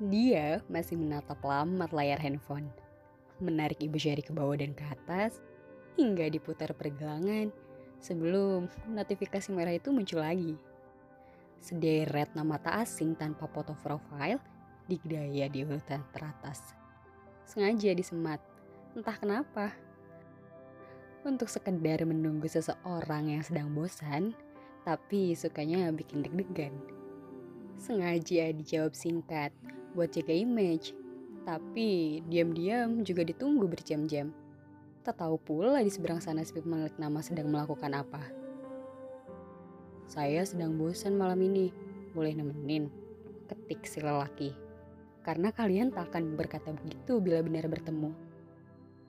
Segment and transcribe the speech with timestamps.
[0.00, 2.72] Dia masih menatap lamar layar handphone,
[3.36, 5.44] menarik ibu jari ke bawah dan ke atas,
[6.00, 7.52] hingga diputar pergelangan
[8.00, 10.56] sebelum notifikasi merah itu muncul lagi.
[11.60, 14.40] Sederet nama tak asing tanpa foto profile
[14.88, 16.72] digdaya di urutan teratas.
[17.44, 18.40] Sengaja disemat,
[18.96, 19.76] entah kenapa.
[21.28, 24.32] Untuk sekedar menunggu seseorang yang sedang bosan,
[24.80, 26.72] tapi sukanya bikin deg-degan.
[27.76, 29.52] Sengaja dijawab singkat,
[29.94, 30.94] buat jaga image.
[31.46, 34.30] Tapi diam-diam juga ditunggu berjam-jam.
[35.00, 38.20] Tak tahu pula di seberang sana si pemilik nama sedang melakukan apa.
[40.04, 41.72] Saya sedang bosan malam ini.
[42.12, 42.90] Boleh nemenin?
[43.48, 44.52] Ketik si lelaki.
[45.24, 48.12] Karena kalian tak akan berkata begitu bila benar bertemu.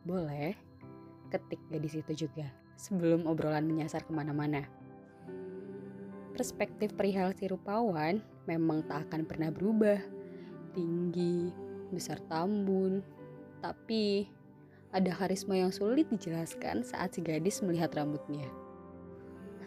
[0.08, 0.56] Boleh.
[1.28, 2.48] Ketik gadis itu juga.
[2.80, 4.64] Sebelum obrolan menyasar ke mana-mana.
[6.32, 10.21] Perspektif perihal si rupawan memang tak akan pernah berubah
[10.72, 11.52] tinggi,
[11.92, 13.04] besar tambun,
[13.60, 14.26] tapi
[14.92, 18.48] ada karisma yang sulit dijelaskan saat si gadis melihat rambutnya.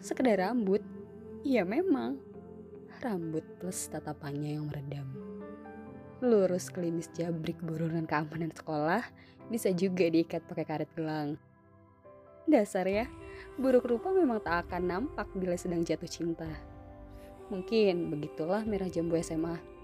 [0.01, 0.85] Sekedar rambut,
[1.41, 2.21] iya memang.
[3.01, 5.09] Rambut plus tatapannya yang meredam.
[6.21, 9.03] Lurus klimis jabrik burunan keamanan sekolah
[9.49, 11.37] bisa juga diikat pakai karet gelang.
[12.45, 13.09] Dasar ya,
[13.57, 16.49] buruk rupa memang tak akan nampak bila sedang jatuh cinta.
[17.49, 19.74] Mungkin begitulah merah jambu SMA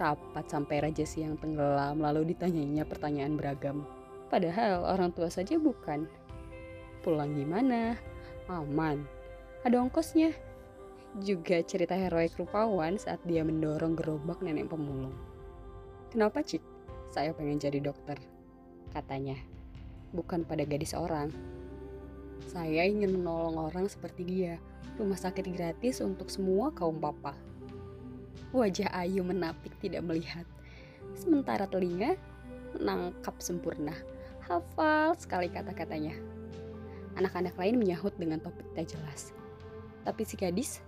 [0.00, 3.84] rapat sampai raja siang tenggelam lalu ditanyainya pertanyaan beragam.
[4.32, 6.08] Padahal orang tua saja bukan.
[7.04, 8.00] Pulang gimana?
[8.48, 9.04] Aman.
[9.60, 10.32] Ada ongkosnya.
[11.20, 15.12] Juga cerita heroik rupawan saat dia mendorong gerobak nenek pemulung.
[16.08, 16.62] Kenapa Cik?
[17.12, 18.16] Saya pengen jadi dokter.
[18.94, 19.36] Katanya.
[20.16, 21.34] Bukan pada gadis orang.
[22.46, 24.54] Saya ingin menolong orang seperti dia.
[24.96, 27.34] Rumah sakit gratis untuk semua kaum papa.
[28.50, 30.42] Wajah Ayu menapik tidak melihat.
[31.14, 32.18] Sementara telinga
[32.74, 33.94] menangkap sempurna.
[34.42, 36.18] Hafal sekali kata-katanya.
[37.14, 39.30] Anak-anak lain menyahut dengan topik tak jelas.
[40.02, 40.82] Tapi si gadis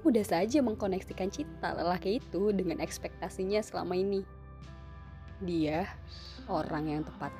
[0.00, 4.24] mudah saja mengkoneksikan cita lelaki itu dengan ekspektasinya selama ini.
[5.44, 5.84] Dia
[6.48, 7.36] orang yang tepat.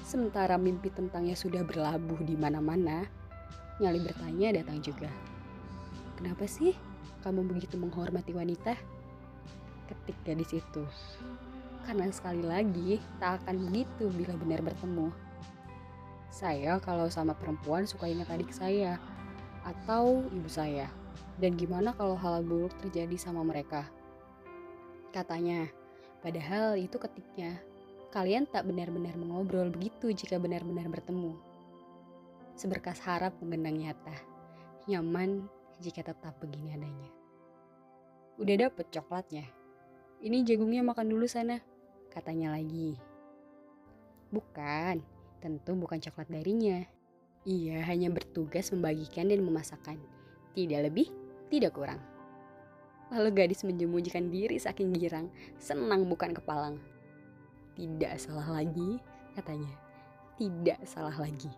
[0.00, 3.04] Sementara mimpi tentangnya sudah berlabuh di mana-mana,
[3.76, 5.12] nyali bertanya datang juga.
[6.16, 6.93] Kenapa sih
[7.24, 8.76] kamu begitu menghormati wanita?
[9.88, 10.84] Ketik gadis itu.
[11.88, 15.08] Karena sekali lagi, tak akan begitu bila benar bertemu.
[16.28, 19.00] Saya kalau sama perempuan suka ingat adik saya
[19.64, 20.92] atau ibu saya.
[21.40, 23.88] Dan gimana kalau hal buruk terjadi sama mereka?
[25.08, 25.64] Katanya,
[26.20, 27.56] padahal itu ketiknya.
[28.12, 31.34] Kalian tak benar-benar mengobrol begitu jika benar-benar bertemu.
[32.54, 34.14] Seberkas harap mengenang nyata.
[34.86, 37.10] Nyaman jika tetap begini adanya.
[38.38, 39.46] Udah dapet coklatnya.
[40.24, 41.62] Ini jagungnya makan dulu sana,
[42.10, 42.98] katanya lagi.
[44.34, 45.02] Bukan,
[45.38, 46.82] tentu bukan coklat darinya.
[47.44, 50.00] Ia hanya bertugas membagikan dan memasakkan.
[50.56, 51.12] Tidak lebih,
[51.52, 52.00] tidak kurang.
[53.12, 55.28] Lalu gadis menjemujikan diri saking girang,
[55.60, 56.80] senang bukan kepalang.
[57.76, 58.98] Tidak salah lagi,
[59.36, 59.70] katanya.
[60.40, 61.52] Tidak salah lagi.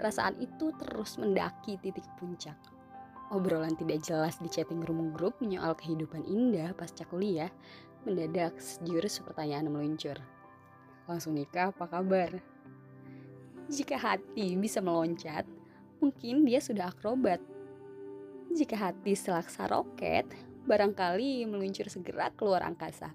[0.00, 2.56] Perasaan itu terus mendaki titik puncak.
[3.28, 7.52] Obrolan tidak jelas di chatting room grup menyoal kehidupan indah pasca kuliah
[8.08, 10.16] mendadak sejurus pertanyaan meluncur.
[11.04, 12.40] Langsung nikah apa kabar?
[13.68, 15.44] Jika hati bisa meloncat,
[16.00, 17.44] mungkin dia sudah akrobat.
[18.50, 20.26] Jika hati selaksa roket,
[20.64, 23.12] barangkali meluncur segera keluar angkasa.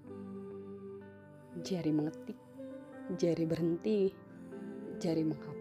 [1.60, 2.38] Jari mengetik,
[3.20, 4.14] jari berhenti,
[5.02, 5.55] jari menghapus.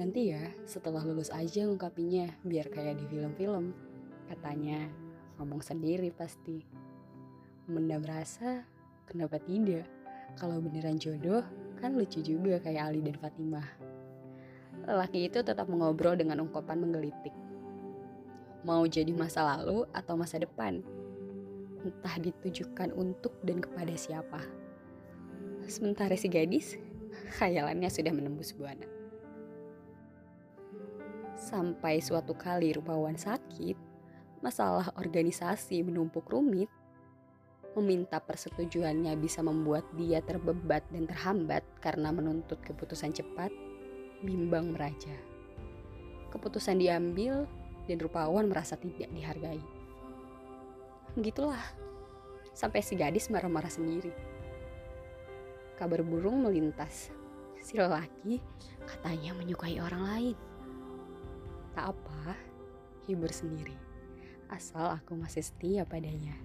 [0.00, 3.76] Nanti ya, setelah lulus aja ngungkapinya, biar kayak di film-film.
[4.32, 4.88] Katanya,
[5.36, 6.64] ngomong sendiri pasti.
[7.68, 8.64] Mendam rasa,
[9.04, 9.84] kenapa tidak?
[10.40, 11.44] Kalau beneran jodoh,
[11.76, 13.68] kan lucu juga kayak Ali dan Fatimah.
[14.88, 17.36] Lelaki itu tetap mengobrol dengan ungkapan menggelitik.
[18.64, 20.80] Mau jadi masa lalu atau masa depan?
[21.84, 24.40] Entah ditujukan untuk dan kepada siapa.
[25.68, 26.80] Sementara si gadis,
[27.36, 28.99] khayalannya sudah menembus buana.
[31.40, 33.72] Sampai suatu kali Rupawan sakit,
[34.44, 36.68] masalah organisasi menumpuk rumit,
[37.72, 43.48] meminta persetujuannya bisa membuat dia terbebat dan terhambat karena menuntut keputusan cepat,
[44.20, 45.16] bimbang meraja.
[46.28, 47.48] Keputusan diambil
[47.88, 49.64] dan Rupawan merasa tidak dihargai.
[51.16, 51.64] Begitulah,
[52.52, 54.12] sampai si gadis marah-marah sendiri.
[55.80, 57.08] Kabar burung melintas.
[57.64, 58.44] Si lelaki
[58.84, 60.36] katanya menyukai orang lain.
[61.80, 62.36] Tak apa,
[63.08, 63.72] hibur sendiri.
[64.52, 66.36] asal aku masih setia padanya.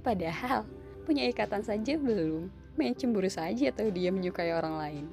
[0.00, 0.64] Padahal
[1.04, 2.48] punya ikatan saja belum,
[2.80, 5.04] main cemburu saja atau dia menyukai orang lain.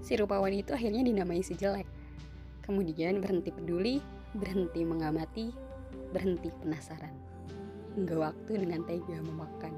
[0.00, 1.84] Si rupawan itu akhirnya dinamai si jelek.
[2.64, 4.00] Kemudian berhenti peduli,
[4.32, 5.52] berhenti mengamati,
[6.08, 7.12] berhenti penasaran.
[8.00, 9.76] Hingga waktu dengan tega memakan.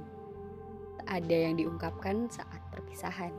[1.03, 3.35] Tak ada yang diungkapkan saat perpisahan.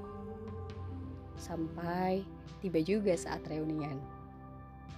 [1.39, 2.27] Sampai
[2.59, 4.14] tiba juga saat reunian.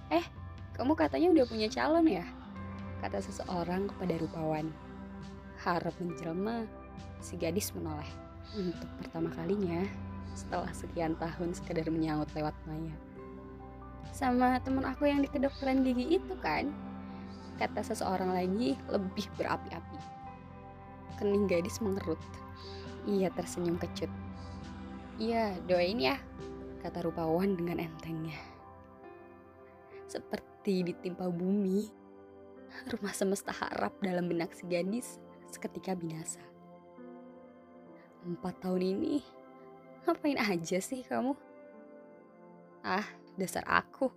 [0.08, 0.24] Eh,
[0.72, 2.24] kamu katanya udah punya calon ya?
[3.04, 4.72] Kata seseorang kepada Rupawan.
[5.60, 6.64] Harap menjelma,
[7.20, 8.08] si gadis menoleh.
[8.56, 9.84] Untuk pertama kalinya,
[10.32, 12.94] setelah sekian tahun sekedar menyaut lewat maya.
[14.14, 16.72] Sama temen aku yang di kedokteran gigi itu kan?
[17.60, 19.98] Kata seseorang lagi lebih berapi-api.
[21.20, 22.18] Kening gadis mengerut.
[23.04, 24.10] Ia tersenyum kecut.
[25.18, 26.16] Iya, doain ya,
[26.80, 28.38] kata Rupawan dengan entengnya.
[30.08, 31.84] Seperti ditimpa bumi,
[32.88, 35.20] rumah semesta harap dalam benak si gadis
[35.52, 36.40] seketika binasa.
[38.24, 39.20] Empat tahun ini,
[40.08, 41.36] ngapain aja sih kamu?
[42.80, 43.04] Ah,
[43.36, 44.08] dasar aku.